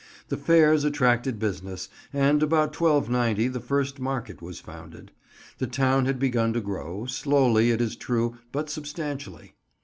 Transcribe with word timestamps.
The 0.29 0.37
fairs 0.37 0.83
attracted 0.83 1.37
business, 1.37 1.87
and 2.11 2.41
about 2.41 2.73
1290 2.81 3.47
the 3.49 3.59
first 3.59 3.99
market 3.99 4.41
was 4.41 4.59
founded. 4.59 5.11
The 5.59 5.67
town 5.67 6.07
had 6.07 6.17
begun 6.17 6.53
to 6.53 6.59
grow, 6.59 7.05
slowly, 7.05 7.69
it 7.69 7.81
is 7.81 7.95
true, 7.95 8.37
but 8.51 8.67
substantially. 8.67 9.53